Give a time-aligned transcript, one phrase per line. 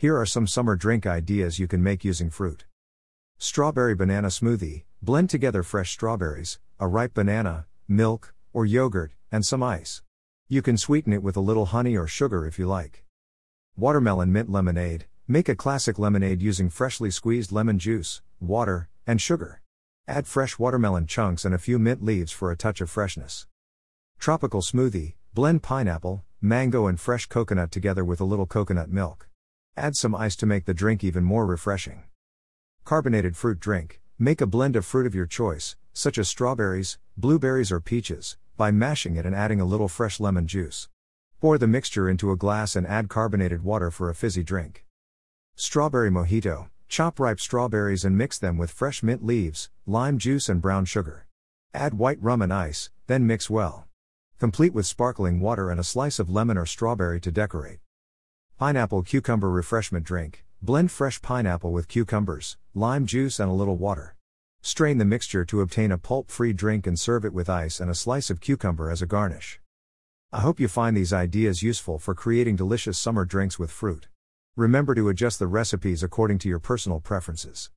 [0.00, 2.64] Here are some summer drink ideas you can make using fruit.
[3.36, 9.62] Strawberry banana smoothie blend together fresh strawberries, a ripe banana, milk, or yogurt, and some
[9.62, 10.00] ice.
[10.48, 13.04] You can sweeten it with a little honey or sugar if you like.
[13.76, 19.60] Watermelon mint lemonade make a classic lemonade using freshly squeezed lemon juice, water, and sugar.
[20.08, 23.46] Add fresh watermelon chunks and a few mint leaves for a touch of freshness.
[24.18, 29.26] Tropical smoothie blend pineapple, mango, and fresh coconut together with a little coconut milk.
[29.80, 32.02] Add some ice to make the drink even more refreshing.
[32.84, 37.72] Carbonated fruit drink make a blend of fruit of your choice, such as strawberries, blueberries,
[37.72, 40.90] or peaches, by mashing it and adding a little fresh lemon juice.
[41.40, 44.84] Pour the mixture into a glass and add carbonated water for a fizzy drink.
[45.56, 50.60] Strawberry mojito chop ripe strawberries and mix them with fresh mint leaves, lime juice, and
[50.60, 51.26] brown sugar.
[51.72, 53.88] Add white rum and ice, then mix well.
[54.38, 57.78] Complete with sparkling water and a slice of lemon or strawberry to decorate.
[58.60, 64.16] Pineapple Cucumber Refreshment Drink Blend fresh pineapple with cucumbers, lime juice, and a little water.
[64.60, 67.90] Strain the mixture to obtain a pulp free drink and serve it with ice and
[67.90, 69.60] a slice of cucumber as a garnish.
[70.30, 74.08] I hope you find these ideas useful for creating delicious summer drinks with fruit.
[74.56, 77.68] Remember to adjust the recipes according to your personal preferences.